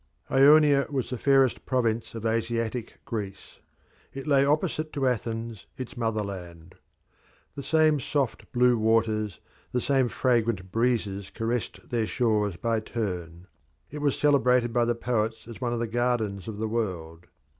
Ionia 0.31 0.87
was 0.89 1.11
the 1.11 1.17
fairest 1.19 1.63
province 1.67 2.15
of 2.15 2.25
Asiatic 2.25 2.97
Greece. 3.05 3.59
It 4.15 4.25
lay 4.25 4.43
opposite 4.43 4.91
to 4.93 5.07
Athens, 5.07 5.67
its 5.77 5.95
motherland. 5.95 6.73
The 7.53 7.61
same 7.61 7.99
soft 7.99 8.51
blue 8.51 8.79
waters, 8.79 9.39
the 9.71 9.79
same 9.79 10.07
fragrant 10.09 10.71
breezes 10.71 11.29
caressed 11.29 11.87
their 11.91 12.07
shores 12.07 12.55
by 12.55 12.79
turn. 12.79 13.45
It 13.91 13.99
was 14.01 14.17
celebrated 14.17 14.73
by 14.73 14.85
the 14.85 14.95
poets 14.95 15.47
as 15.47 15.61
one 15.61 15.71
of 15.71 15.77
the 15.77 15.85
gardens 15.85 16.47
of 16.47 16.57
the 16.57 16.67
world. 16.67 17.27